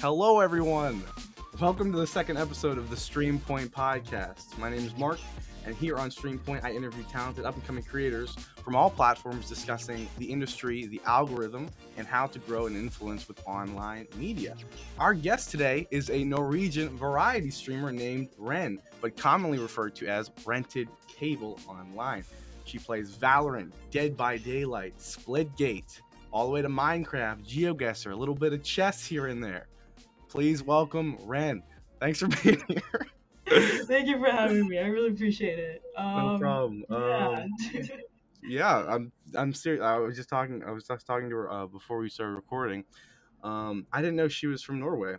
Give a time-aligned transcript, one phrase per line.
[0.00, 1.02] Hello, everyone.
[1.60, 4.56] Welcome to the second episode of the Stream Point podcast.
[4.56, 5.18] My name is Mark,
[5.66, 9.48] and here on Stream Point, I interview talented up and coming creators from all platforms
[9.48, 14.56] discussing the industry, the algorithm, and how to grow an influence with online media.
[15.00, 20.30] Our guest today is a Norwegian variety streamer named Ren, but commonly referred to as
[20.46, 22.22] Rented Cable Online.
[22.66, 28.36] She plays Valorant, Dead by Daylight, Splitgate, all the way to Minecraft, GeoGuessr, a little
[28.36, 29.66] bit of chess here and there.
[30.28, 31.62] Please welcome Ren.
[32.00, 33.06] Thanks for being here.
[33.86, 34.78] Thank you for having me.
[34.78, 35.82] I really appreciate it.
[35.96, 36.84] Um, no problem.
[36.90, 37.28] Yeah.
[37.28, 37.48] Um,
[38.42, 39.82] yeah, I'm I'm serious.
[39.82, 40.62] I was just talking.
[40.64, 42.84] I was just talking to her uh, before we started recording.
[43.42, 45.14] Um, I didn't know she was from Norway,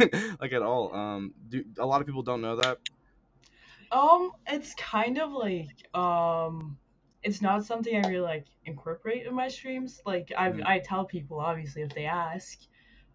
[0.40, 0.94] like at all.
[0.94, 2.78] Um, do, a lot of people don't know that.
[3.92, 6.76] um, it's kind of like um,
[7.22, 10.00] it's not something I really like incorporate in my streams.
[10.04, 10.62] Like I Mm.
[10.66, 12.58] I tell people obviously if they ask.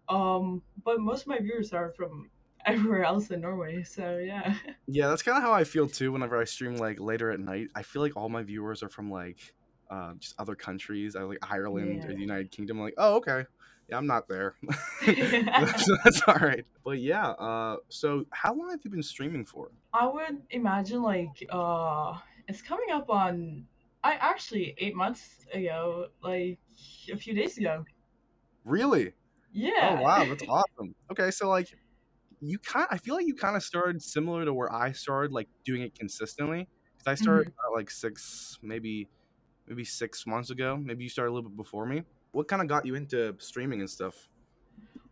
[0.08, 2.30] Um, but most of my viewers are from
[2.66, 3.82] everywhere else in Norway.
[3.82, 4.54] So yeah.
[4.86, 6.12] Yeah, that's kind of how I feel too.
[6.12, 9.10] Whenever I stream like later at night, I feel like all my viewers are from
[9.10, 9.52] like
[9.90, 12.78] uh, just other countries, uh, like Ireland or the United Kingdom.
[12.78, 13.44] I'm like, oh, okay,
[13.88, 14.54] yeah, I'm not there.
[15.02, 16.64] so that's all right.
[16.84, 19.70] But yeah, uh, so how long have you been streaming for?
[19.92, 23.64] I would imagine like uh, it's coming up on.
[24.04, 26.58] I actually eight months ago, like
[27.12, 27.84] a few days ago.
[28.64, 29.12] Really?
[29.52, 29.96] Yeah.
[29.98, 30.94] Oh wow, that's awesome.
[31.10, 31.68] Okay, so like
[32.40, 35.48] you kind I feel like you kind of started similar to where I started like
[35.64, 36.68] doing it consistently
[36.98, 39.08] cuz I started about, like 6 maybe
[39.66, 40.76] maybe 6 months ago.
[40.76, 42.04] Maybe you started a little bit before me.
[42.32, 44.28] What kind of got you into streaming and stuff?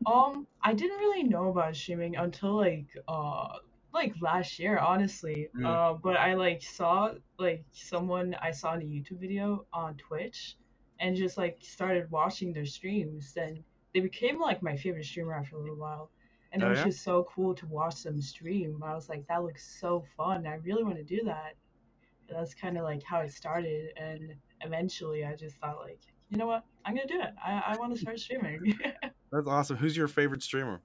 [0.07, 3.59] Um, I didn't really know about streaming until like uh
[3.93, 5.49] like last year, honestly.
[5.57, 5.67] Mm.
[5.67, 10.57] Uh, but I like saw like someone I saw in a YouTube video on Twitch
[11.01, 13.65] and just like started watching their streams and
[13.97, 16.11] they became like my favorite streamer after a little while.
[16.53, 16.85] And it Oh, was yeah?
[16.85, 18.83] just so cool to watch them stream.
[18.85, 20.47] I was like, that looks so fun.
[20.47, 21.55] I really want to do that.
[22.29, 23.93] That's kind of like how it started.
[23.97, 26.65] And eventually I just thought like, you know what?
[26.85, 27.31] I'm gonna do it.
[27.43, 28.75] I, I want to start streaming.
[29.33, 29.79] That's awesome.
[29.79, 30.83] Who's your favorite streamer?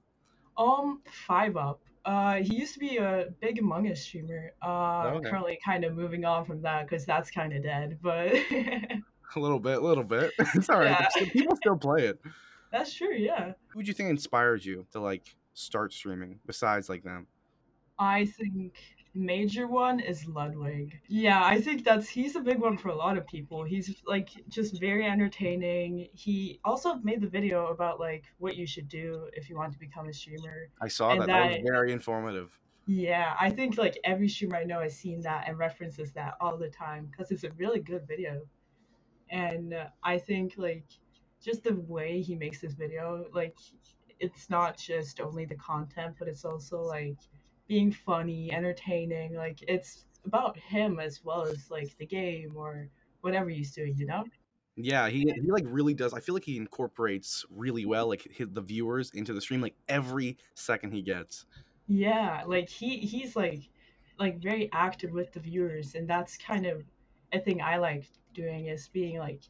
[0.56, 1.80] Um, 5up.
[2.06, 4.52] Uh, he used to be a big Among Us streamer.
[4.62, 5.28] Uh, okay.
[5.28, 7.98] currently kind of moving on from that because that's kind of dead.
[8.00, 8.32] But
[9.36, 10.30] A little bit, a little bit.
[10.54, 11.06] It's all right.
[11.20, 11.24] Yeah.
[11.30, 12.18] People still play it.
[12.72, 13.14] That's true.
[13.14, 17.26] Yeah, Who would you think inspired you to like start streaming besides like them?
[17.98, 18.74] I think
[19.14, 20.98] major one is Ludwig.
[21.08, 23.62] Yeah, I think that's he's a big one for a lot of people.
[23.62, 26.08] He's like just very entertaining.
[26.14, 29.78] He also made the video about like what you should do if you want to
[29.78, 30.68] become a streamer.
[30.80, 31.26] I saw And that.
[31.26, 32.58] That was very informative.
[32.86, 36.56] Yeah, I think like every streamer I know has seen that and references that all
[36.56, 38.42] the time because it's a really good video.
[39.30, 40.84] And uh, I think like
[41.42, 43.56] just the way he makes this video, like
[44.20, 47.18] it's not just only the content, but it's also like
[47.66, 49.34] being funny, entertaining.
[49.34, 52.88] Like it's about him as well as like the game or
[53.20, 54.24] whatever he's doing, you know?
[54.76, 56.14] Yeah, he he like really does.
[56.14, 59.74] I feel like he incorporates really well like his, the viewers into the stream like
[59.88, 61.44] every second he gets.
[61.88, 63.68] Yeah, like he he's like
[64.18, 66.82] like very active with the viewers and that's kind of
[67.32, 68.04] a thing I like
[68.34, 69.42] doing is being like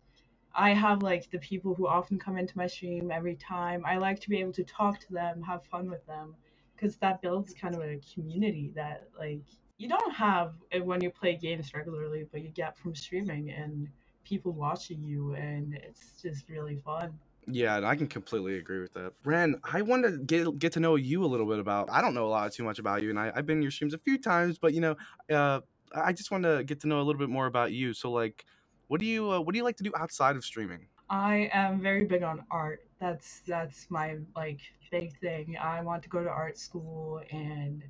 [0.55, 3.85] I have like the people who often come into my stream every time.
[3.87, 6.35] I like to be able to talk to them, have fun with them
[6.75, 9.43] because that builds kind of a community that like
[9.79, 13.89] you don't have when you play games regularly, but you get from streaming and
[14.25, 17.19] people watching you and it's just really fun.
[17.49, 19.15] Yeah, and I can completely agree with that.
[19.25, 21.91] Ren, I want to get get to know you a little bit about.
[21.91, 23.73] I don't know a lot too much about you, and I, I've been in your
[23.73, 24.97] streams a few times, but you know,
[25.29, 25.61] uh,
[25.95, 27.95] I just want to get to know a little bit more about you.
[27.95, 28.45] So, like,
[28.93, 30.87] what do you uh, what do you like to do outside of streaming?
[31.09, 32.85] I am very big on art.
[33.01, 35.57] That's that's my like big thing.
[35.57, 37.83] I want to go to art school and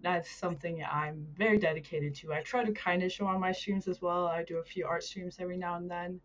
[0.00, 2.32] that's something I'm very dedicated to.
[2.32, 4.26] I try to kind of show on my streams as well.
[4.26, 6.18] I do a few art streams every now and then.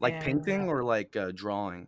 [0.00, 1.86] Like And, painting uh, or like uh, drawing?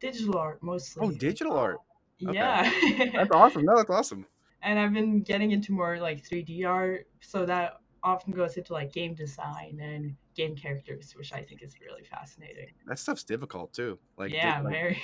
[0.00, 1.06] Digital art mostly.
[1.06, 1.78] Oh, digital art.
[2.22, 2.34] Okay.
[2.34, 2.70] Yeah.
[3.14, 3.64] That's awesome.
[3.64, 4.26] No, that's awesome.
[4.62, 8.92] and I've been getting into more like 3D art, so that often goes into like
[8.92, 12.74] game design and game characters, which I think is really fascinating.
[12.86, 13.98] That stuff's difficult too.
[14.16, 15.02] Like, yeah, like, very.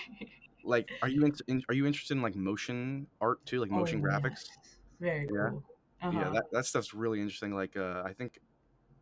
[0.65, 4.05] like, are you in, are you interested in like motion art too, like motion Oh,
[4.05, 4.45] graphics?
[4.47, 4.77] yes.
[5.01, 5.51] Very Yeah.
[5.51, 5.65] cool.
[6.03, 6.31] Yeah, Uh-huh.
[6.35, 7.55] that, that stuff's really interesting.
[7.55, 8.39] Like, uh, I think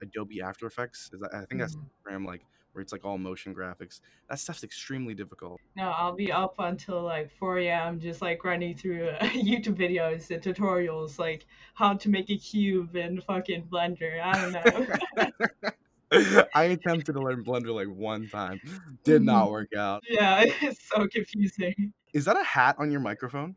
[0.02, 1.90] Adobe After Effects is that, I think that's the Mhm.
[2.04, 2.42] program like
[2.72, 4.00] where it's like all motion graphics.
[4.28, 5.60] That stuff's extremely difficult.
[5.76, 8.00] No, I'll be up until like 4 a.m.
[8.00, 12.94] just like running through uh, YouTube videos and tutorials like how to make a cube
[12.96, 14.20] in fucking Blender.
[14.22, 15.70] I don't know.
[16.54, 18.60] I attempted to learn Blender like one time,
[19.04, 20.02] did not work out.
[20.08, 21.92] yeah, it's so confusing.
[22.14, 23.54] Is that a hat on your microphone?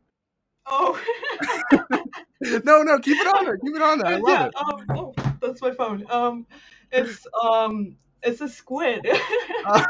[0.66, 1.00] Oh.
[2.40, 3.56] no, no, keep it on there.
[3.56, 4.12] Keep it on there.
[4.12, 4.54] I love yeah, it.
[4.56, 6.04] um, oh, that's my phone.
[6.10, 6.46] Um,
[6.92, 9.06] it's um, it's a squid.
[9.64, 9.84] Uh,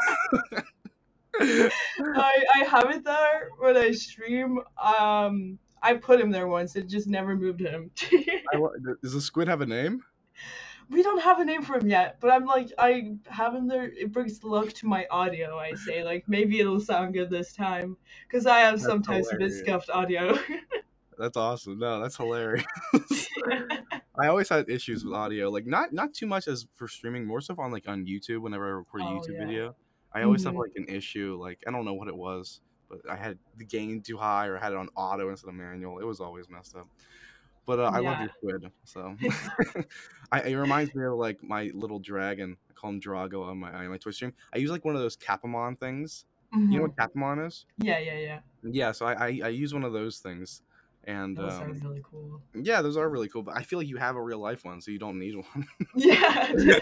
[1.39, 4.59] I I have it there when I stream.
[4.81, 6.75] Um, I put him there once.
[6.75, 7.91] It just never moved him.
[8.11, 8.57] I
[9.01, 10.03] does the squid have a name?
[10.89, 13.85] we don't have a name for him yet, but I'm like I have him there.
[13.85, 15.57] It brings luck to my audio.
[15.57, 17.97] I say like maybe it'll sound good this time
[18.27, 20.37] because I have That's sometimes a bit scuffed audio.
[21.17, 21.77] That's awesome.
[21.77, 22.65] No, that's hilarious.
[24.19, 27.41] I always had issues with audio, like not not too much as for streaming, more
[27.41, 28.41] so on like on YouTube.
[28.41, 29.39] Whenever I record a Oh, YouTube yeah.
[29.39, 29.75] video,
[30.13, 30.59] I always have Mhm.
[30.59, 31.37] like an issue.
[31.39, 34.57] Like I don't know what it was, but I had the gain too high or
[34.57, 35.99] I had it on auto instead of manual.
[35.99, 36.89] It was always messed up.
[37.65, 39.17] But uh, I love your squid, so
[40.31, 42.57] I, it reminds me of like my little dragon.
[42.69, 44.33] I call him Drago on my on my Twitch stream.
[44.53, 46.25] I use like one of those Capamon things.
[46.69, 47.65] You know what Capamon is?
[47.77, 48.41] Yeah, yeah, yeah.
[48.63, 50.61] Yeah, so I, I I use one of those things,
[51.05, 52.41] and Those um, are really cool.
[52.55, 53.43] yeah, those are really cool.
[53.43, 55.67] But I feel like you have a real life one, so you don't need one.
[55.95, 56.79] Yeah.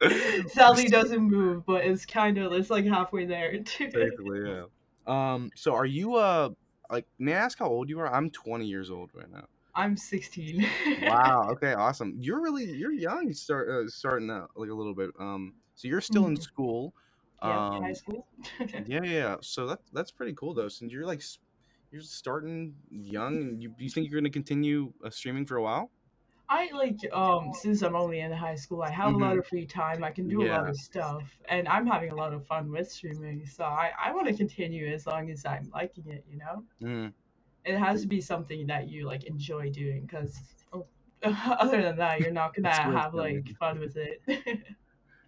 [0.48, 3.52] Sally doesn't move, but it's kind of it's like halfway there.
[3.78, 4.64] Basically, yeah.
[5.06, 5.50] Um.
[5.54, 6.50] So, are you uh
[6.90, 7.06] like?
[7.18, 8.12] May I ask how old you are?
[8.12, 9.44] I'm 20 years old right now.
[9.74, 10.66] I'm 16.
[11.02, 11.48] Wow.
[11.52, 11.72] Okay.
[11.72, 12.14] Awesome.
[12.18, 13.32] You're really you're young.
[13.32, 15.10] Start uh, starting out like a little bit.
[15.18, 15.54] Um.
[15.74, 16.42] So you're still in Mhm.
[16.42, 16.94] school.
[17.42, 17.82] yeah, Um.
[17.82, 18.26] high school.
[18.86, 19.00] Yeah.
[19.04, 19.36] Yeah.
[19.40, 20.68] So that that's pretty cool though.
[20.68, 21.22] Since you're like
[21.92, 25.92] you're starting young, and you you think you're gonna continue uh, streaming for a while?
[26.48, 29.38] I like um since I'm only in high school, I have a lot Mhm.
[29.38, 30.04] of free time.
[30.04, 32.90] I can do a lot of stuff, and I'm having a lot of fun with
[32.90, 33.46] streaming.
[33.46, 36.24] So I I want to continue as long as I'm liking it.
[36.28, 37.12] You know, Mm.
[37.64, 40.38] it has to be something that you like enjoy doing, because
[40.72, 40.86] oh,
[41.22, 44.22] other than that, you're not gonna have like fun with it.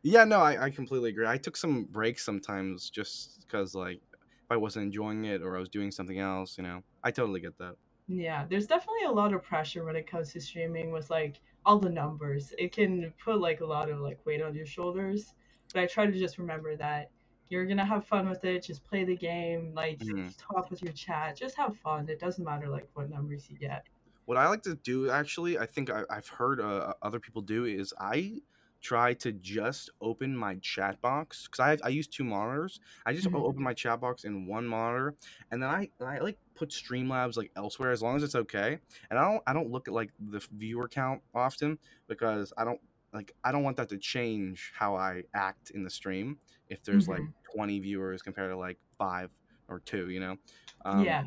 [0.02, 1.26] Yeah, no, I, I completely agree.
[1.26, 4.02] I took some breaks sometimes just because, like,
[4.44, 7.40] if I wasn't enjoying it or I was doing something else, you know, I totally
[7.40, 7.74] get that.
[8.08, 11.78] Yeah, there's definitely a lot of pressure when it comes to streaming with like all
[11.78, 12.52] the numbers.
[12.58, 15.34] It can put like a lot of like weight on your shoulders.
[15.72, 17.10] But I try to just remember that
[17.48, 18.64] you're gonna have fun with it.
[18.64, 20.34] Just play the game, like Mhm.
[20.36, 21.36] talk with your chat.
[21.36, 22.08] Just have fun.
[22.08, 23.86] It doesn't matter like what numbers you get.
[24.26, 27.64] What I like to do, actually, I think I, I've heard uh, other people do
[27.64, 28.40] is I
[28.84, 32.80] try to just open my chat box because I, I use two monitors.
[33.06, 33.34] I just Mhm.
[33.34, 35.16] open my chat box in one monitor,
[35.50, 38.78] and then I I like put Streamlabs like elsewhere as long as it's okay.
[39.10, 41.78] And I don't I don't look at like the viewer count often
[42.08, 42.80] because I don't
[43.12, 46.38] like I don't want that to change how I act in the stream
[46.68, 49.30] if there's like 20 viewers compared to like five
[49.68, 50.36] or two, you know.
[50.84, 51.22] Um, yeah.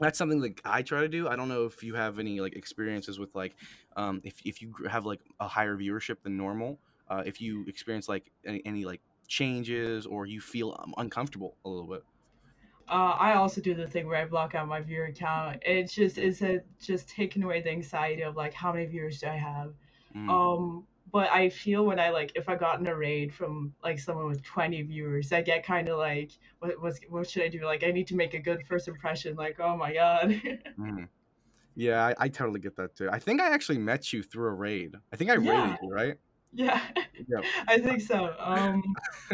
[0.00, 1.28] That's something that I try to do.
[1.28, 3.54] I don't know if you have any like experiences with like
[3.96, 6.78] um, if if you have like a higher viewership than normal,
[7.08, 11.68] uh, if you experience like any, any like changes or you feel um, uncomfortable a
[11.68, 12.02] little bit.
[12.88, 15.62] Uh, I also do the thing where I block out my viewer count.
[15.62, 19.26] It just is it just taking away the anxiety of like how many viewers do
[19.26, 19.74] I have.
[20.16, 20.30] Mm.
[20.30, 23.98] Um, but I feel when I like if I got in a raid from like
[23.98, 27.64] someone with 20 viewers, I get kind of like what what's, what should I do?
[27.64, 29.36] Like I need to make a good first impression.
[29.36, 30.42] Like oh my god.
[30.78, 31.08] Mhm.
[31.76, 33.10] Yeah, I, I totally get that too.
[33.10, 34.96] I think I actually met you through a raid.
[35.12, 35.36] I think I Yeah.
[35.36, 36.18] raided you, right?
[36.52, 36.90] yeah,
[37.28, 37.48] Yep.
[37.68, 38.34] I think so.
[38.38, 38.82] Um,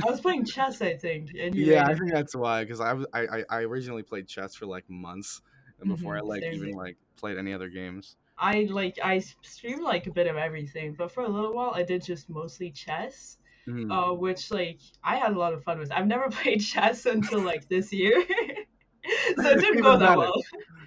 [0.02, 2.64] I was playing chess, I think, and you Yeah, I think that's why.
[2.64, 5.40] Because I was I, I I originally played chess for like months,
[5.78, 8.16] and before I Mhm, like same even like played any other games.
[8.38, 11.82] I like I stream like a bit of everything, but for a little while I
[11.84, 13.38] did just mostly chess.
[13.66, 14.04] Mhm.
[14.08, 15.92] uh, which like I had a lot of fun with.
[15.92, 18.24] I've never played chess until like this year,
[19.38, 20.16] so it didn't go that better.
[20.16, 20.42] well.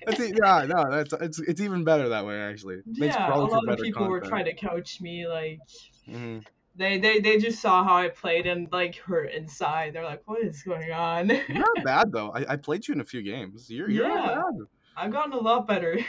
[0.06, 2.82] That's yeah, no, that's it's it's even better that way actually.
[2.98, 5.28] Makes Yeah, a lot of people were trying to coach me.
[5.28, 5.60] Like
[6.08, 6.46] Mhm.
[6.76, 9.94] they they they just saw how I played and like hurt inside.
[9.94, 12.30] They're like, "What is going on?" You're not bad though.
[12.32, 13.70] I, I played you in a few games.
[13.70, 14.08] You're you're Yeah.
[14.08, 14.68] not bad.
[14.96, 16.00] I've gotten a lot better.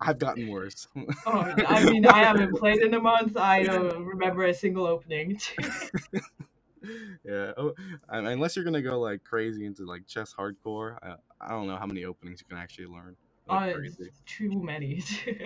[0.00, 0.88] I've gotten worse.
[1.26, 3.36] oh, I mean, I haven't played in a month.
[3.36, 5.40] I don't remember a single opening.
[7.24, 7.52] yeah.
[7.56, 7.74] Oh,
[8.08, 11.86] unless you're gonna go like crazy into like chess hardcore, I, I don't know how
[11.86, 13.16] many openings you can actually learn.
[13.48, 13.78] Like Uh,
[14.24, 15.02] too many.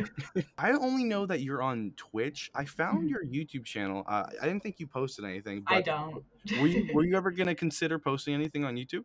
[0.58, 2.50] I only know that you're on Twitch.
[2.54, 3.10] I found Mhm.
[3.10, 4.04] your YouTube channel.
[4.06, 5.62] Uh, I didn't think you posted anything.
[5.66, 6.22] But I don't.
[6.58, 9.04] were you were you ever gonna consider posting anything on YouTube?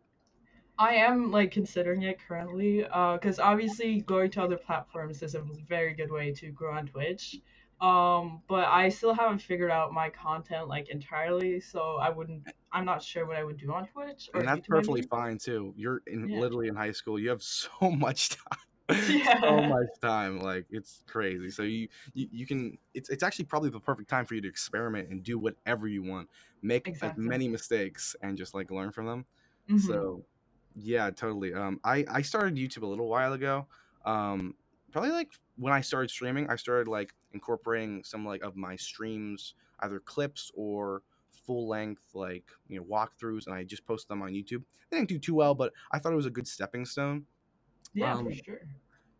[0.78, 5.94] I am like considering it currently, because obviously going to other platforms is a very
[5.94, 7.40] good way to grow on Twitch.
[7.80, 12.44] Um, but I still haven't figured out my content like entirely, so I wouldn't.
[12.70, 15.38] I'm not sure what I would do on Twitch or And that's YouTube, perfectly fine
[15.38, 15.74] too.
[15.76, 16.32] You're in Yeah.
[16.32, 17.18] literally in high school.
[17.18, 18.58] You have so much time.
[19.42, 20.40] so much time.
[20.40, 21.50] Like it's crazy.
[21.50, 24.48] So you, you you can it's it's actually probably the perfect time for you to
[24.48, 26.30] experiment and do whatever you want.
[26.62, 29.26] Make as many mistakes and just like learn from them.
[29.68, 30.06] Mhm.
[30.06, 30.24] So
[30.74, 31.54] yeah, totally.
[31.54, 33.66] Um I I started YouTube a little while ago.
[34.04, 34.54] Um,
[34.90, 39.54] probably like when I started streaming, I started like incorporating some like of my streams,
[39.80, 41.02] either clips or
[41.46, 44.62] full length like you know walkthroughs, and I just posted them on YouTube.
[44.90, 47.26] They didn't do too well, but I thought it was a good stepping stone.
[47.94, 48.60] Yeah, for Um, sure.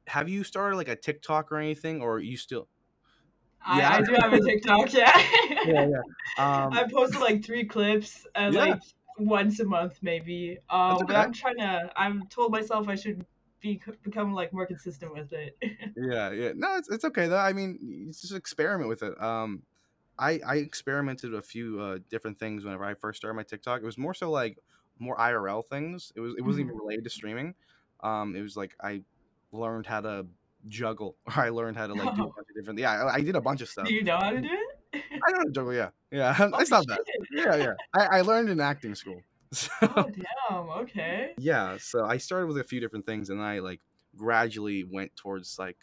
[0.06, 2.68] have you started like a TikTok or anything, or are you still?
[3.64, 3.90] I, Yeah.
[3.92, 5.12] I do have a TikTok, yeah.
[5.66, 5.84] yeah.
[6.38, 8.58] Um, I posted like three clips, uh, Yeah.
[8.60, 8.80] like
[9.18, 10.58] once a month maybe.
[10.70, 11.16] Um, That's but.
[11.16, 11.90] I'm trying to.
[11.96, 13.24] I've told myself I should
[13.60, 15.56] be become like more consistent with it.
[15.96, 16.52] yeah, yeah.
[16.54, 17.38] No, it's it's okay though.
[17.38, 19.20] I mean, just experiment with it.
[19.22, 19.62] Um,
[20.18, 23.80] I I experimented with a few uh, different things whenever I first started my TikTok.
[23.80, 24.58] It was more so like
[24.98, 26.12] more IRL things.
[26.14, 27.54] It was it wasn't even related to streaming.
[28.00, 29.02] Um, it was like I
[29.52, 30.26] learned how to
[30.68, 32.78] juggle, or I learned how to like do a bunch of different.
[32.78, 33.86] Yeah, I, I did a bunch of stuff.
[33.86, 34.48] do you know how to do
[34.92, 35.02] it?
[35.10, 35.74] I know how to juggle.
[35.74, 36.36] Yeah, yeah.
[36.52, 36.98] Oh, it's not bad.
[37.32, 37.72] Yeah, yeah.
[37.94, 39.20] I, I learned in acting school.
[39.54, 40.06] So, Oh
[40.50, 40.68] damn.
[40.82, 41.34] Okay.
[41.38, 43.80] yeah so i started with a few different things and i like
[44.16, 45.76] gradually went towards like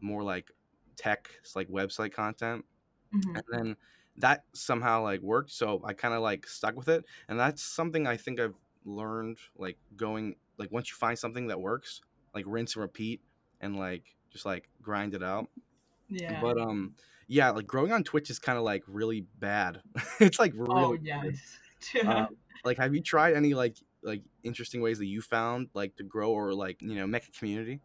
[0.00, 0.50] more like
[0.96, 2.64] tech like website content
[3.14, 3.36] Mhm.
[3.36, 3.76] and then
[4.16, 8.04] that somehow like worked so i kind of like stuck with it and that's something
[8.06, 12.00] i think i've learned like going like once you find something that works
[12.34, 13.20] like rinse and repeat
[13.60, 15.46] and like just like grind it out
[16.08, 16.40] Yeah.
[16.40, 16.96] but um
[17.28, 19.80] yeah like growing on twitch is kind of like really bad
[20.20, 21.58] it's like really oh yes.
[22.04, 22.28] Um,
[22.64, 26.30] like have you tried any like like interesting ways that you found like to grow
[26.32, 27.80] or like you know make a community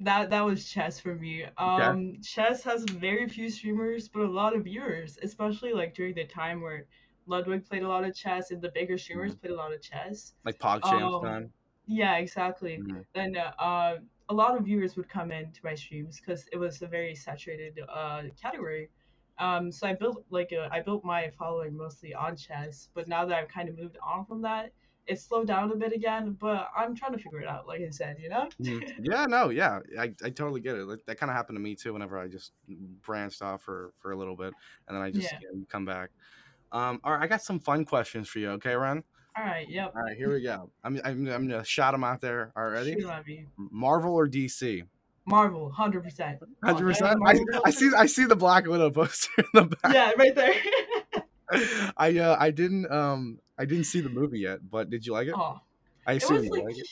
[0.00, 1.44] that that was chess for me.
[1.58, 6.24] Um, chess has very few streamers, but a lot of viewers, especially like during the
[6.24, 6.86] time where
[7.26, 10.32] Ludwig played a lot of chess and the bigger streamers played a lot of chess.
[10.44, 11.52] like pogchamp Um, time
[11.86, 12.78] Yeah, exactly.
[12.78, 13.04] Mhm.
[13.14, 16.86] Then uh, a lot of viewers would come into my streams because it was a
[16.86, 18.90] very saturated uh, category.
[19.38, 23.24] Um, so I built like a, I built my following mostly on chess, but now
[23.26, 24.72] that I've kind of moved on from that,
[25.06, 26.32] it's slowed down a bit again.
[26.34, 28.52] But I'm trying to figure it out, like I said, you know.
[28.60, 28.84] Mhm.
[28.98, 31.74] yeah no yeah i, I totally get it Like, that kind of happened to me
[31.74, 34.54] too whenever i just branched off for for a little bit
[34.86, 35.40] and then i just Yeah.
[35.40, 36.10] you know, come back
[36.72, 39.04] um all right i got some fun questions for you okay ren
[39.36, 39.94] All right, yep.
[39.96, 42.72] all right here we go i'm i'm, I'm gonna shout them out there all right
[42.72, 43.46] ready Shoot at me.
[43.56, 44.82] marvel or dc
[45.24, 46.40] Marvel, hundred percent.
[46.60, 50.34] 100% I, I see i see the black widow poster in the back Yeah, right
[50.34, 50.54] there.
[51.96, 55.28] i uh i didn't um i didn't see the movie yet but did you like
[55.28, 55.60] it oh,
[56.06, 56.86] i assume you like like it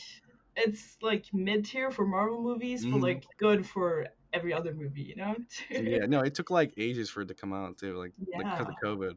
[0.56, 2.92] it's like mid tier for Marvel movies, Mhm.
[2.92, 5.36] but like good for every other movie, you know?
[5.70, 8.68] yeah no it took like ages for it to come out too like like because
[8.68, 8.88] of Yeah.
[8.88, 9.16] covid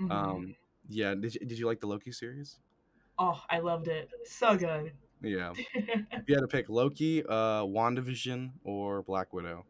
[0.00, 0.10] Mhm.
[0.10, 0.54] um
[0.90, 2.58] yeah did you, did you like the loki series
[3.18, 4.08] oh, I loved it.
[4.24, 4.92] So good.
[5.22, 9.66] yeah if you had to pick loki uh wandavision or black widow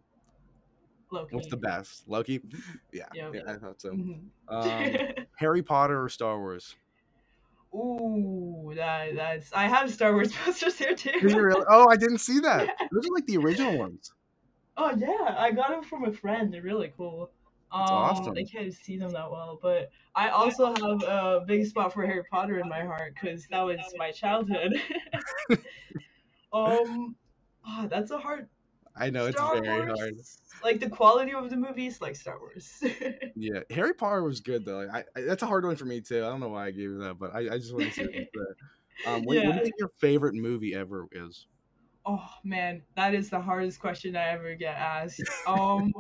[1.13, 1.35] Loki.
[1.35, 2.41] what's the best loki
[2.93, 3.35] yeah Yep.
[3.35, 4.29] yeah i thought so Mhm.
[4.49, 4.93] um
[5.39, 6.75] harry potter or star wars
[7.73, 9.53] Ooh, that that's.
[9.53, 11.13] I have Star Wars posters here too.
[11.23, 11.65] Really?
[11.71, 14.13] oh i didn't see that those are like the original ones
[14.77, 16.53] Oh yeah, I got them from a friend.
[16.55, 17.31] They're really cool.
[17.73, 18.35] Um, awesome.
[18.37, 22.25] I can't see them that well, but I also have a big spot for Harry
[22.31, 24.75] Potter in my heart because that was my childhood.
[26.53, 27.17] um,
[27.67, 28.49] oh, that's a hard.
[28.97, 30.15] i know it's very Wars, hard
[30.65, 32.83] Like the quality of the movies, like Star Wars.
[33.37, 36.19] yeah harry potter was good though I, I that's a hard one for me too
[36.25, 38.05] i don't know why i gave you that but i, I just want to say
[38.33, 38.47] what
[39.07, 39.55] um what, what do Yeah.
[39.57, 41.47] you think your favorite movie ever is
[42.07, 45.23] oh man, that is the hardest question I ever get asked.
[45.47, 45.93] Um,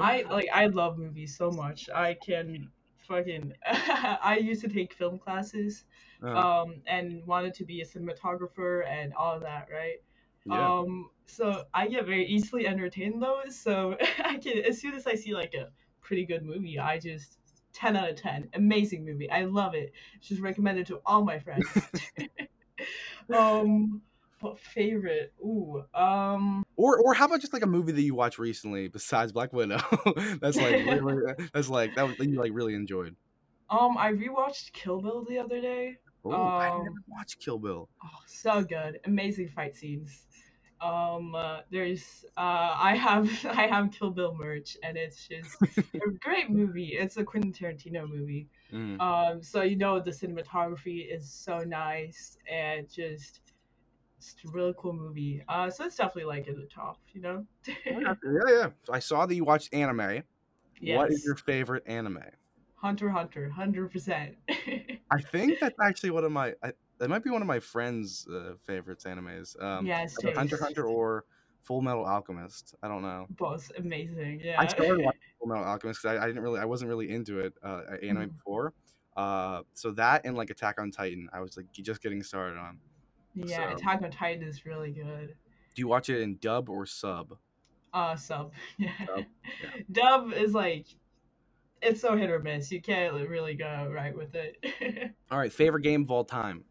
[0.00, 1.88] I like I love movies so much.
[1.94, 2.70] I can
[3.06, 3.52] fucking.
[3.66, 5.84] I used to take film classes.
[6.22, 9.98] uh, um, and wanted to be a cinematographer and all of that, right?
[10.46, 13.42] yeah Um, so I get very easily entertained though.
[13.50, 15.68] So I can, as soon as I see like a
[16.00, 17.38] pretty good movie, I just
[17.72, 18.50] 10 out of 10.
[18.54, 19.30] Amazing movie.
[19.30, 19.92] I love it.
[20.20, 21.68] Just recommended to all my friends.
[23.34, 24.00] um,
[24.58, 25.32] favorite?
[25.40, 29.32] Ooh, um, Or or how about just like a movie that you watched recently besides
[29.32, 29.78] Black Widow?
[30.40, 33.16] that's like really that's like that was- that you like really enjoyed.
[33.70, 35.96] um, I rewatched Kill Bill the other day.
[36.24, 37.88] Oh, I Um, never watched Kill Bill.
[38.02, 38.98] Oh, so good.
[39.04, 40.22] Amazing fight scenes.
[40.80, 46.10] Um, uh, there's uh, I have I have Kill Bill merch, and it's just a
[46.20, 46.96] great movie.
[46.98, 48.48] It's a Quentin Tarantino movie.
[48.72, 49.00] Mm.
[49.00, 53.40] Um, so you know the cinematography is so nice and just
[54.32, 55.42] it's a really cool movie.
[55.48, 57.44] Uh, so it's definitely like at the top, you know.
[57.86, 58.14] yeah,
[58.48, 58.70] yeah.
[58.84, 60.22] So I saw that you watched anime.
[60.80, 60.96] Yes.
[60.96, 62.22] What is your favorite anime?
[62.76, 64.36] Hunter x Hunter, hundred percent.
[64.48, 66.54] I think that's actually one of my.
[66.62, 69.60] I, that might be one of my friends' uh, favorites animes.
[69.62, 70.62] Um, Yeah, Hunter x.
[70.62, 71.24] Hunter or
[71.62, 72.74] Full Metal Alchemist.
[72.82, 73.26] I don't know.
[73.30, 74.40] Both amazing.
[74.44, 74.60] Yeah.
[74.60, 77.38] I started watching Full Metal Alchemist because I, I didn't really, I wasn't really into
[77.40, 78.36] it, uh, anime Mhm.
[78.36, 78.74] before.
[79.16, 82.78] Uh, so that and like Attack on Titan, I was like just getting started on.
[83.34, 85.34] Yeah, So- Attack on Titan is really good.
[85.74, 87.36] Do you watch it in dub or sub?
[87.92, 88.52] Uh, sub.
[88.78, 88.90] Yeah.
[89.06, 89.24] Dub,
[89.92, 90.86] Dub is like,
[91.82, 92.70] it's so hit or miss.
[92.72, 95.12] You can't really go right with it.
[95.30, 96.64] All right, favorite game of all time.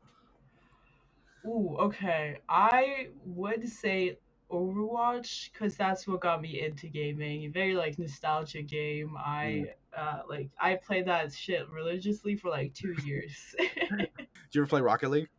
[1.45, 2.39] Ooh, okay.
[2.47, 4.17] I would say
[4.49, 7.51] Overwatch because that's what got me into gaming.
[7.51, 9.15] Very like nostalgia game.
[9.17, 9.65] I
[9.95, 13.35] uh like I played that shit religiously for like two years.
[13.59, 14.09] Did
[14.53, 15.29] you ever play Rocket League?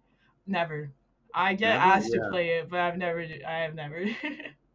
[0.47, 0.91] never.
[1.35, 1.83] I get Never?
[1.83, 3.27] asked to play it, but I've never.
[3.47, 3.97] I have never.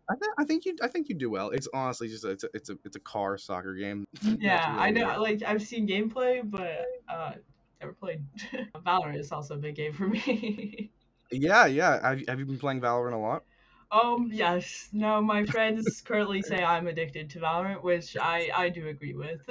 [0.10, 1.52] I, th- I think you I think you do well.
[1.52, 4.06] It's honestly just a, it's a it's a it's a car soccer game.
[4.22, 5.10] That's yeah, I know.
[5.12, 5.20] it.
[5.20, 7.34] Like I've seen gameplay, but uh,
[7.80, 8.24] never played.
[8.86, 10.92] Valorant is also a big game for me.
[11.32, 12.02] Yeah, yeah.
[12.02, 13.44] Have, have you been playing Valorant a lot?
[13.92, 14.90] Um, yes.
[14.92, 19.42] No, my friends currently say I'm addicted to Valorant, which I I do agree with.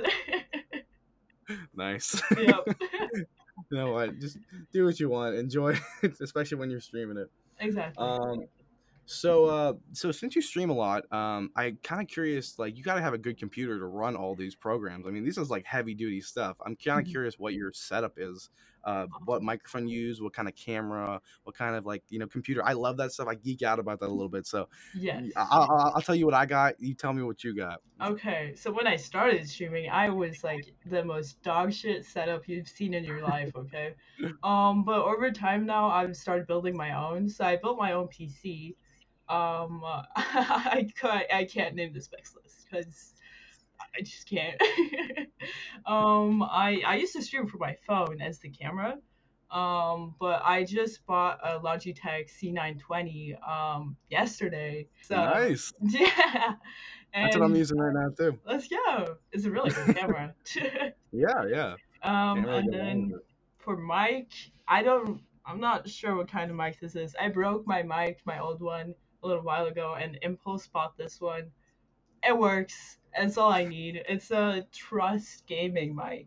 [1.74, 2.20] Nice.
[2.36, 2.68] yep.
[3.70, 4.18] You know what?
[4.18, 4.38] Just
[4.72, 5.36] do what you want.
[5.36, 7.28] Enjoy it, especially when you're streaming it.
[7.60, 8.04] exactly.
[8.06, 8.46] Um,
[9.06, 12.58] so uh, so since you stream a lot, um, I kind of curious.
[12.58, 15.06] Like, you got to have a good computer to run all these programs.
[15.06, 16.58] I mean, this is like heavy duty stuff.
[16.64, 17.10] I'm kind of Mhm.
[17.10, 18.50] curious what your setup is.
[18.88, 22.26] Uh, what microphone you use, what kind of camera, what kind of like you know
[22.26, 22.64] computer.
[22.64, 23.28] I love that stuff.
[23.28, 24.46] I geek out about that a little bit.
[24.46, 26.80] So yeah, I'll, I'll tell you what I got.
[26.80, 27.82] You tell me what you got.
[28.02, 32.66] Okay, so when I started streaming, I was like the most dog shit setup you've
[32.66, 33.94] seen in your life, okay?
[34.42, 37.28] Um, but over time now, I've started building my own.
[37.28, 38.74] So I built my own PC.
[39.28, 39.82] Um,
[40.16, 40.88] I
[41.30, 43.12] I can't name the specs list because
[43.96, 44.60] I just can't.
[45.86, 48.96] um, I I used to stream for my phone as the camera.
[49.50, 54.86] Um, but I just bought a Logitech C920 um yesterday.
[55.02, 55.72] So nice.
[55.80, 56.54] yeah.
[57.14, 58.38] That's what I'm using right now too.
[58.44, 59.16] Let's go.
[59.32, 60.34] It's a really good camera.
[61.12, 61.74] Yeah, yeah.
[62.02, 63.12] um, Can't and then
[63.58, 64.30] for mic,
[64.66, 65.20] I don't.
[65.46, 67.16] I'm not sure what kind of mic this is.
[67.18, 71.20] I broke my mic, my old one, a little while ago, and Impulse bought this
[71.22, 71.50] one.
[72.26, 72.98] It works.
[73.16, 74.02] That's all I need.
[74.08, 76.26] It's a Trust gaming mic.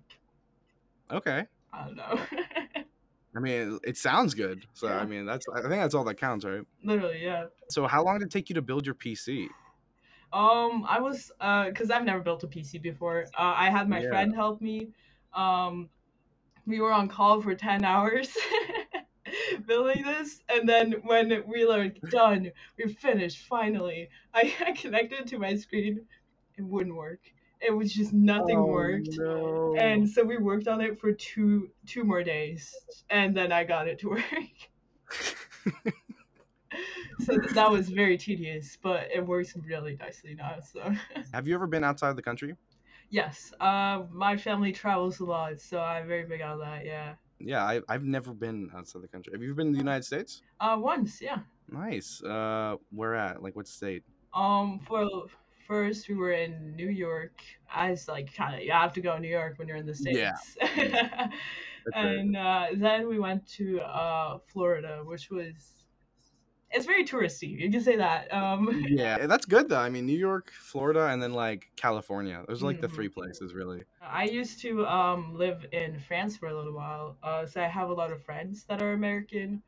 [1.11, 1.45] Okay.
[1.73, 2.19] I don't know.
[3.35, 4.65] I mean, it, it sounds good.
[4.73, 4.97] So Yeah.
[4.97, 6.61] I mean, that's I think that's all that counts, right?
[6.83, 7.45] Literally, yeah.
[7.69, 9.47] So how long did it take you to build your PC?
[10.33, 13.25] Um, I was uh, cause I've never built a PC before.
[13.37, 14.09] Uh, I had my Yeah.
[14.09, 14.89] friend help me.
[15.33, 15.89] Um,
[16.65, 18.29] we were on call for ten hours
[19.65, 24.09] building this, and then when we were done, we finished finally.
[24.33, 26.07] I, I connected to my screen,
[26.57, 27.21] it wouldn't work.
[27.59, 29.19] It was just nothing worked.
[29.25, 29.75] Oh, No.
[29.81, 32.73] And so we worked on it for two two more days,
[33.09, 34.23] and then I got it to work.
[37.19, 40.59] so th- that was very tedious, but it works really nicely now.
[40.61, 40.93] So.
[41.33, 42.55] Have you ever been outside the country?
[43.09, 46.85] Yes, uh, my family travels a lot, so I'm very big on that.
[46.85, 47.15] Yeah.
[47.45, 49.33] Yeah, I, I've never been outside the country.
[49.33, 50.41] Have you ever been in the United States?
[50.59, 51.39] Uh, once, yeah.
[51.69, 52.21] Nice.
[52.23, 53.41] Uh, where at?
[53.41, 54.03] Like what state?
[54.33, 55.07] Um, for
[55.67, 57.39] first we were in New York.
[57.73, 59.95] As like kind of you have to go to New York when you're in the
[59.95, 60.57] states.
[60.59, 61.27] Yeah.
[61.95, 62.05] Right.
[62.05, 65.80] and uh, then we went to uh Florida, which was
[66.73, 67.59] it's very touristy.
[67.59, 68.33] You can say that.
[68.33, 69.79] Um, Yeah, that's good though.
[69.79, 72.43] I mean, New York, Florida, and then like California.
[72.47, 72.95] Those are like the Mhm.
[72.95, 73.83] three places, really.
[74.01, 77.17] I used to um live in France for a little while.
[77.23, 79.63] Uh, so I have a lot of friends that are American.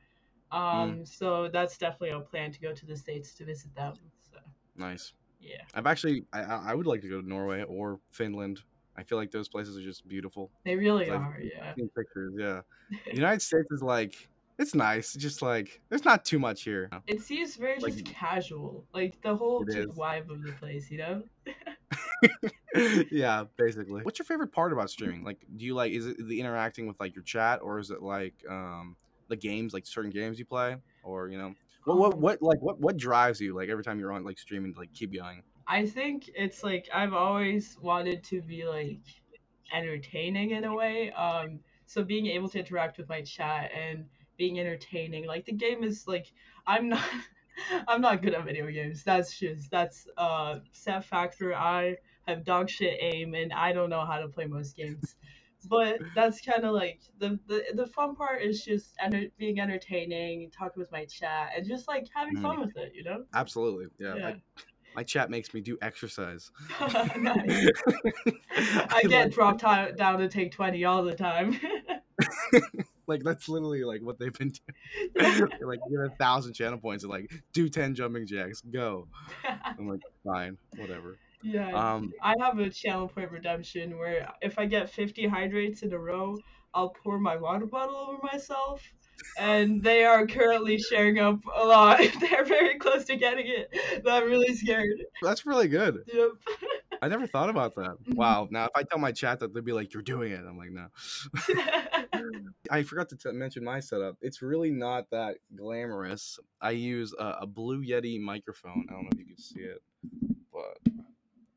[0.52, 3.96] Um, so that's definitely a plan to go to the states to visit them.
[4.32, 4.38] So
[4.76, 5.14] Nice.
[5.40, 8.62] yeah, I've actually, I, I would like to go to Norway or Finland.
[8.96, 10.52] I feel like those places are just beautiful.
[10.64, 11.40] they really are.
[11.42, 11.74] Yeah.
[11.96, 12.62] Pictures, yeah.
[13.10, 15.14] The United States is like, it's nice.
[15.14, 16.90] Just like, there's not too much here.
[17.08, 19.86] It seems very Like- just casual, like the whole just is.
[19.88, 21.24] vibe of the place, you know.
[23.12, 24.02] yeah, basically.
[24.04, 25.24] What's your favorite part about streaming?
[25.24, 28.02] Like, do you like is it the interacting with like your chat, or is it
[28.02, 28.96] like um
[29.30, 31.54] the games, like certain games you play, or you know,
[31.86, 34.38] what what Um, what like what what drives you like every time you're on like
[34.40, 35.44] streaming to like keep going?
[35.68, 39.00] I think it's like I've always wanted to be like
[39.74, 41.12] entertaining in a way.
[41.12, 44.06] Um, so being able to interact with my chat and
[44.38, 46.32] being entertaining, like the game is like
[46.68, 47.04] I'm not
[47.88, 49.04] I'm not good at video games.
[49.04, 51.56] That's just that's uh set factor.
[51.56, 55.16] I have dog shit aim and I don't know how to play most games.
[55.66, 60.52] But that's kind of like the, the the fun part is just enter- being entertaining,
[60.52, 63.24] talking with my chat, and just like having fun with it, you know?
[63.34, 64.18] Absolutely, yeah.
[64.18, 64.28] Yeah.
[64.28, 64.42] I,
[64.94, 66.52] my chat makes me do exercise.
[66.80, 67.08] I
[69.04, 71.58] get like, dropped ti- down to take 20 all the time.
[73.08, 74.50] Like that's literally like what they've been
[75.16, 75.50] doing.
[75.62, 79.08] Like get a thousand channel points and like do ten jumping jacks, go.
[79.66, 81.18] I'm like fine, whatever.
[81.44, 81.72] yeah.
[81.74, 86.00] Um, I have a channel point redemption where if I get 50 hydrates in a
[86.00, 86.38] row,
[86.74, 88.82] I'll pour my water bottle over myself.
[89.40, 92.00] and they are currently sharing up a lot.
[92.20, 93.72] They're very close to getting it.
[94.08, 94.90] I'm really scared.
[95.22, 96.00] That's really good.
[96.12, 96.30] Yep.
[97.02, 97.98] I never thought about that.
[98.10, 98.48] Wow.
[98.50, 100.72] Now, if I tell my chat that, they'll be like, "You're doing it," I'm like,
[100.72, 100.88] "No."
[102.72, 104.18] I forgot to t- mention my setup.
[104.22, 106.40] It's really not that glamorous.
[106.62, 108.86] I use a, a Blue Yeti microphone.
[108.90, 109.82] I don't know if you can see it,
[110.52, 110.94] but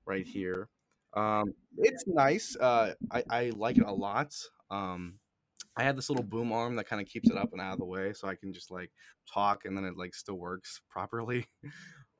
[0.05, 0.69] right here.
[1.15, 2.57] Um, it's nice.
[2.57, 4.35] Uh, I, I like it a lot.
[4.71, 5.15] Um,
[5.77, 7.79] I have this little boom arm that kind of keeps it up and out of
[7.79, 8.91] the way, so I can just like
[9.33, 11.47] talk, and then it like still works properly.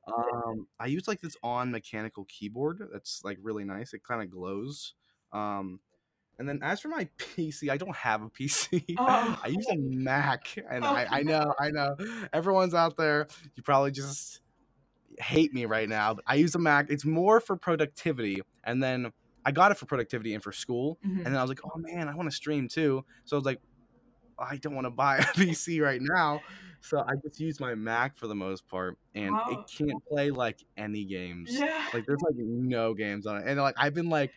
[0.07, 3.93] Um, I use like this on mechanical keyboard that's like really nice.
[3.93, 4.93] It kind of glows.
[5.33, 5.81] Um,
[6.39, 8.95] and then as for my PC, I don't have a PC.
[8.97, 9.39] Oh.
[9.43, 11.95] I use a Mac, and Oh, I, I know, I know,
[12.33, 13.27] everyone's out there.
[13.55, 14.41] You probably just
[15.19, 16.89] hate me right now, but I use a Mac.
[16.89, 19.11] It's more for productivity, and then
[19.45, 20.99] I got it for productivity and for school.
[21.05, 21.17] Mhm.
[21.17, 23.03] And then I was like, oh man, I want to stream too.
[23.25, 23.61] So I was like,
[24.37, 26.41] I don't want to buy a PC right now.
[26.81, 29.47] So I just use my Mac for the most part, and Wow.
[29.49, 31.49] it can't play like any games.
[31.51, 31.87] Yeah.
[31.93, 34.31] Like there's like no games on it, and like I've been like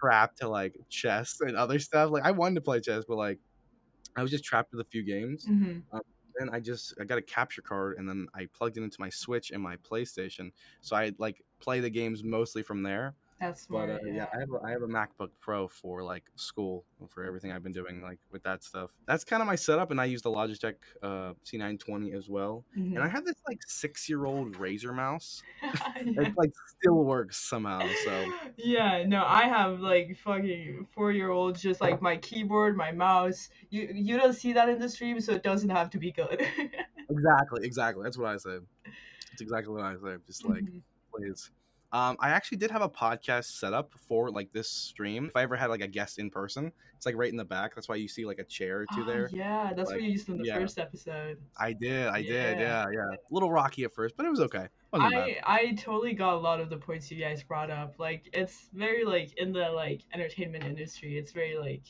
[0.00, 2.10] trapped to like chess and other stuff.
[2.10, 3.40] Like I wanted to play chess, but like
[4.16, 5.48] I was just trapped with a few games.
[5.48, 5.78] hmm
[6.38, 9.08] Then I just I got a capture card, and then I plugged it into my
[9.08, 13.16] Switch and my PlayStation, so I like play the games mostly from there.
[13.40, 13.90] That's But smart.
[13.90, 17.24] uh, yeah, I have a, I have a MacBook Pro for like school and for
[17.24, 18.90] everything I've been doing like with that stuff.
[19.06, 22.64] That's kind of my setup, and I use the Logitech uh, C920 as well.
[22.94, 25.42] And I have this like six year old Razer mouse.
[25.62, 25.72] yeah.
[26.18, 27.92] It like still works somehow.
[27.94, 32.92] So Yeah, no, I have like fucking four year olds just like my keyboard, my
[32.92, 33.50] mouse.
[33.70, 36.40] You you don't see that in the stream, so it doesn't have to be good.
[37.10, 38.02] exactly, exactly.
[38.04, 38.62] That's what I said.
[39.32, 40.26] It's exactly what I said.
[40.26, 40.82] Just like Mhm.
[41.14, 41.50] please.
[41.92, 45.26] Um, I actually did have a podcast set up for like this stream.
[45.26, 47.74] If I ever had like a guest in person, it's like right in the back.
[47.74, 49.30] That's why you see like a chair or two Oh, there.
[49.32, 50.58] yeah, that's Like, what you used in the yeah.
[50.58, 51.38] first episode.
[51.58, 52.84] I did, I did, Yeah.
[52.84, 53.14] yeah, yeah.
[53.14, 54.66] A little rocky at first, but it was okay.
[54.92, 55.36] Wasn't bad.
[55.44, 57.94] I I totally got a lot of the points you guys brought up.
[57.98, 61.82] Like it's very like in the like entertainment industry, it's very like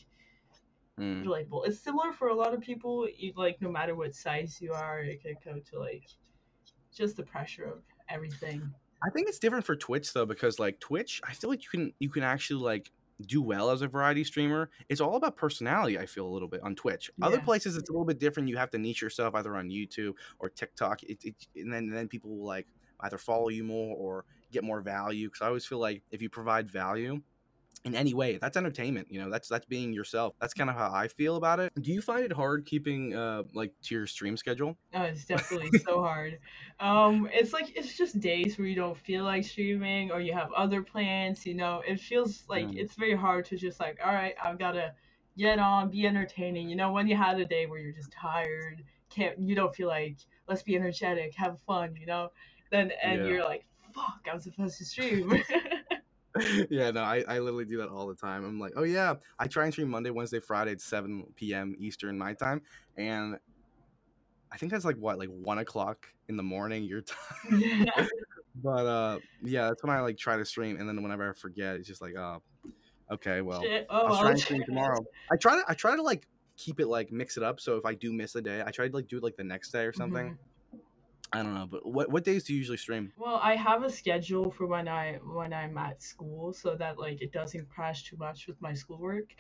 [0.99, 1.25] Mm.
[1.27, 1.67] relatable.
[1.67, 3.07] It's similar for a lot of people.
[3.15, 6.05] You, like no matter what size you are, it could go to like
[6.95, 8.73] just the pressure of everything.
[9.05, 11.93] I think it's different for Twitch though because like Twitch, I feel like you can
[11.99, 12.91] you can actually like
[13.23, 14.71] do well as a variety streamer.
[14.89, 15.99] It's all about personality.
[15.99, 17.11] I feel a little bit on Twitch.
[17.23, 18.49] Other places it's a little bit different.
[18.49, 21.03] You have to niche yourself either on YouTube or TikTok.
[21.03, 22.67] It, it, and then then people will like
[23.01, 25.29] either follow you more or get more value.
[25.29, 27.21] Because I always feel like if you provide value
[27.87, 29.07] in any way, that's entertainment.
[29.11, 30.35] You know, that's that's being yourself.
[30.41, 31.73] That's kind of how I feel about it.
[31.81, 34.77] Do you find it hard keeping uh like to your stream schedule?
[34.93, 36.39] Oh, it's definitely so hard.
[36.81, 40.53] Um, it's like it's just days where you don't feel like streaming or you have
[40.53, 41.83] other plans, you know.
[41.87, 42.77] It feels like Mm.
[42.77, 44.95] it's very hard to just like, all right, I've gotta
[45.37, 46.69] get on, be entertaining.
[46.69, 49.89] You know, when you had a day where you're just tired, can't you don't feel
[49.89, 50.19] like
[50.49, 52.31] let's be energetic, have fun, you know?
[52.71, 53.27] Then and Yeah.
[53.27, 55.33] you're like, fuck, I'm supposed to stream.
[56.71, 58.45] yeah, no, I, I literally do that all the time.
[58.45, 61.75] I'm like, oh yeah, I try and stream Monday, Wednesday, Friday at 7 p.m.
[61.79, 62.63] Eastern my time,
[62.97, 63.37] and
[64.53, 67.61] I think that's like what, like one o'clock in the morning your time.
[67.61, 68.07] yeah.
[68.63, 71.77] but uh, yeah, that's when I like try to stream, and then whenever I forget,
[71.77, 72.43] it's just like, oh,
[73.13, 73.87] okay, well, Shit.
[73.91, 75.05] Oh, I'll try and stream tomorrow.
[75.31, 77.61] I try to I try to like keep it like mix it up.
[77.61, 79.45] So if I do miss a day, I try to like do it like the
[79.45, 80.31] next day or something.
[80.31, 80.37] Mhm.
[81.37, 83.13] I don't know, but what what days do you usually stream?
[83.19, 87.21] Well, I have a schedule for when I when I'm at school so that like
[87.21, 89.35] it doesn't crash too much with my schoolwork.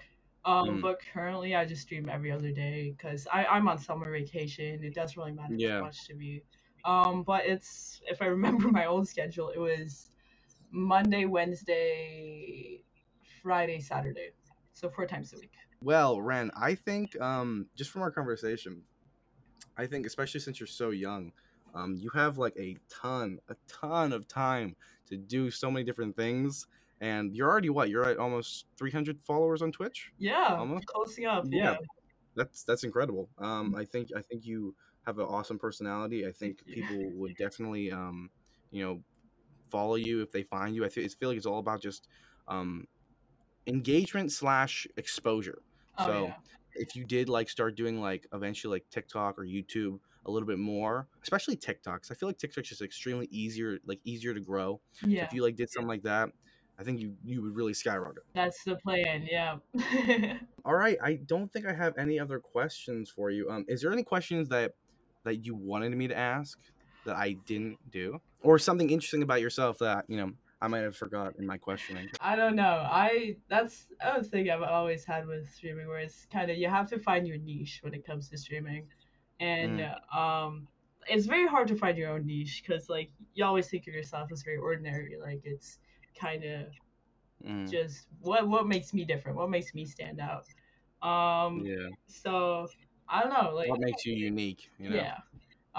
[0.45, 0.83] Um, Mm.
[0.83, 4.85] but currently I just stream every other day because I I'm on summer vacation.
[4.85, 5.79] It doesn't really matter Yeah.
[5.79, 6.43] too much to me.
[6.85, 10.11] Um, but it's if I remember my old schedule, it was
[10.71, 12.83] Monday, Wednesday,
[13.43, 14.33] Friday, Saturday.
[14.75, 15.53] So four times a week.
[15.81, 18.83] Well, Ren, I think um, just from our conversation,
[19.79, 21.33] I think especially since you're so young,
[21.77, 24.75] um, you have like a ton, a ton of time
[25.09, 26.67] to do so many different things.
[27.01, 27.91] And you're already what?
[27.91, 30.11] You're at almost 300 followers on Twitch.
[30.19, 30.87] Yeah, Almost.
[30.87, 31.45] closing up.
[31.49, 31.73] Yeah.
[31.73, 31.77] Yeah.
[32.35, 33.29] That's that's incredible.
[33.39, 34.75] Um, I think I think you
[35.07, 36.27] have an awesome personality.
[36.27, 38.31] I think people would definitely um,
[38.71, 39.03] you know,
[39.69, 40.85] follow you if they find you.
[40.85, 42.09] I feel, I feel like it's all about just
[42.49, 42.87] um,
[43.67, 45.63] engagement slash exposure.
[45.99, 46.35] Oh So yeah.
[46.75, 50.59] if you did like start doing like eventually like TikTok or YouTube a little bit
[50.59, 52.11] more, especially TikToks.
[52.11, 54.81] I feel like TikTok's just extremely easier, like easier to grow.
[54.93, 55.25] So Yeah.
[55.25, 56.29] if you like did something like that,
[56.79, 58.23] I think you you would really skyrocket.
[58.35, 59.27] That's the plan.
[59.31, 59.57] Yeah.
[60.65, 63.49] All right, I don't think I have any other questions for you.
[63.49, 64.73] Um, is there any questions that
[65.25, 66.59] that you wanted me to ask
[67.05, 70.97] that I didn't do, or something interesting about yourself that you know I might have
[70.97, 72.09] forgot in my questioning?
[72.21, 72.85] I don't know.
[72.91, 76.91] I that's a thing I've always had with streaming, where it's kind of you have
[76.91, 78.87] to find your niche when it comes to streaming.
[79.41, 79.81] And
[80.17, 80.69] um,
[81.09, 84.31] it's very hard to find your own niche because like you always think of yourself
[84.33, 85.17] as very ordinary.
[85.21, 85.79] Like it's
[86.19, 86.67] kind of
[87.45, 90.47] Mm, just what what makes me different, what makes me stand out.
[91.07, 91.91] Um, yeah.
[92.07, 92.69] so
[93.09, 94.71] I don't know, like What makes you unique?
[94.79, 95.13] You know.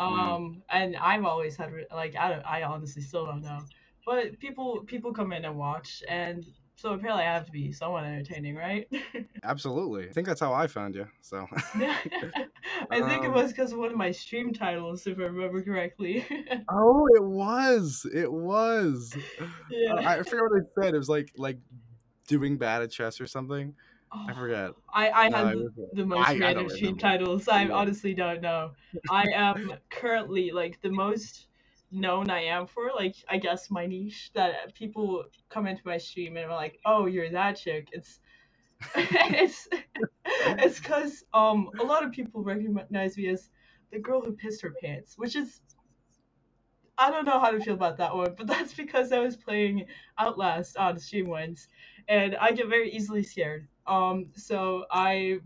[0.03, 0.35] yeah.
[0.35, 3.67] Um, and I've always had like I don't, I honestly still don't know,
[4.05, 6.45] but people people come in and watch, and
[6.77, 8.87] so apparently I have to be somewhat entertaining, right?
[9.43, 10.09] Absolutely.
[10.09, 11.07] I think that's how I found you.
[11.21, 11.47] So.
[12.91, 15.61] I think it Um, was because of one of my stream titles, if I remember
[15.63, 16.25] correctly.
[16.69, 18.05] oh, it was.
[18.13, 19.15] It was.
[19.71, 19.93] yeah.
[19.93, 20.93] Uh, I forget what I said.
[20.95, 21.57] It was like like
[22.27, 23.75] doing bad at chess or something.
[24.11, 24.71] I Oh, forget.
[24.93, 27.47] I, I No, had the, the most I- I random stream titles.
[27.47, 28.71] I honestly don't know.
[29.09, 31.46] I am currently like the most
[31.91, 36.37] known I am for like I guess my niche that people come into my stream
[36.37, 37.89] and are like, oh, you're that chick.
[37.91, 38.19] It's
[38.95, 39.67] it's
[40.25, 43.49] it's because um a lot of people recognize me as
[43.91, 45.61] the girl who pissed her pants, which is
[46.97, 49.85] I don't know how to feel about that one, but that's because I was playing
[50.17, 51.67] Outlast on stream once,
[52.07, 53.67] and I get very easily scared.
[53.85, 55.39] Um, so I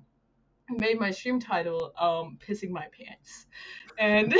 [0.69, 3.47] made my stream title um pissing my pants,
[3.99, 4.33] and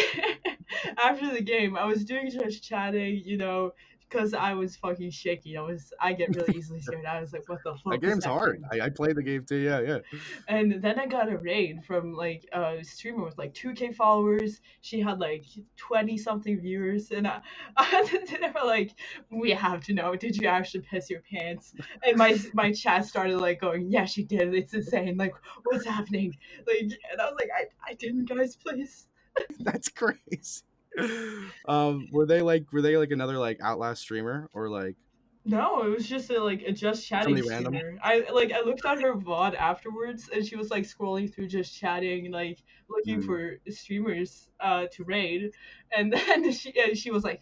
[1.04, 3.74] after the game, I was doing just chatting, you know,
[4.12, 5.58] because I was fucking shaky.
[5.58, 7.06] I was I get really easily scared.
[7.06, 7.94] I was like, what the fuck?
[7.94, 8.62] The game's hard.
[8.72, 9.58] I, I played the game too.
[9.58, 10.00] Yeah, yeah.
[10.48, 14.60] And then I got a raid from like a streamer with like 2k followers.
[14.82, 15.46] She had like
[15.78, 17.42] 20 something viewers, and I,
[18.42, 18.92] they were like,
[19.30, 20.16] "We have to know.
[20.16, 24.24] Did you actually piss your pants?" And my my chat started like going, "Yeah, she
[24.24, 24.54] did.
[24.54, 25.18] It's insane.
[25.18, 26.34] Like, what's happening?"
[26.68, 28.56] Like, and I was like, "I I didn't, guys.
[28.56, 29.08] Please."
[29.60, 30.64] That's crazy.
[31.66, 34.98] Um, were they like were they like another like Outlast streamer or like
[35.44, 37.74] No, it was just a, like a just chatting Somebody random?
[38.04, 41.76] I like I looked at her VOD afterwards, and she was like scrolling through just
[41.76, 43.26] chatting, like looking Mm.
[43.26, 45.52] for streamers uh to raid,
[45.96, 47.42] and then she and she was like,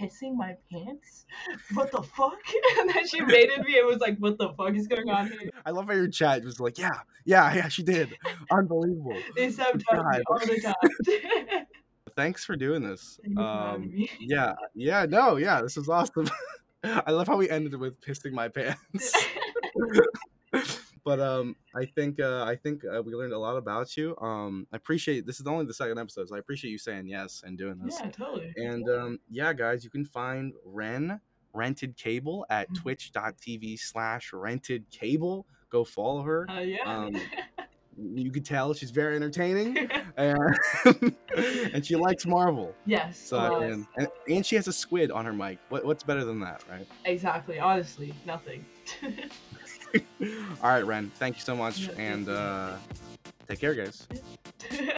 [0.00, 1.26] pissing my pants.
[1.74, 2.38] What the fuck?
[2.78, 3.78] And then she raided me.
[3.78, 5.50] and was like, what the fuck is going on here?
[5.66, 8.16] I love how your chat was like, yeah, yeah, yeah, she did.
[8.50, 9.16] Unbelievable.
[9.36, 11.66] They sabotage me all the time.
[12.16, 13.20] Thanks for doing this.
[13.22, 16.28] Thank you for Um, yeah, yeah, no, yeah, this is awesome.
[16.84, 19.14] I love how we ended with pissing my pants.
[21.08, 24.14] But um, I think uh, I think uh, we learned a lot about you.
[24.20, 27.42] Um, I appreciate this is only the second episode, so I appreciate you saying yes
[27.46, 27.98] and doing this.
[27.98, 28.52] yeah, totally.
[28.56, 31.18] And um, yeah, guys, you can find Ren
[31.54, 32.74] Rented Cable at Mhm.
[32.82, 35.46] twitch.tv slash rented cable.
[35.70, 36.46] Go follow her.
[36.50, 36.84] Uh, yeah.
[36.84, 37.14] um,
[38.00, 39.76] You can tell she's very entertaining
[40.16, 40.38] and,
[41.74, 42.72] and she likes Marvel.
[42.86, 43.18] yes.
[43.18, 45.58] So uh, and, and and she has a squid on her mic.
[45.68, 46.86] What what's better than that, right?
[47.06, 47.58] exactly.
[47.58, 48.64] Honestly, nothing.
[50.62, 51.10] All right, Ren.
[51.16, 52.76] Thank you so much, and uh,
[53.48, 54.06] take care, guys.